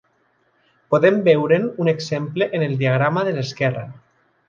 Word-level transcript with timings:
Podem 0.95 1.19
veure'n 1.27 1.69
un 1.85 1.93
exemple 1.95 2.51
en 2.61 2.67
el 2.71 2.77
diagrama 2.83 3.29
de 3.31 3.39
l'esquerra. 3.41 3.89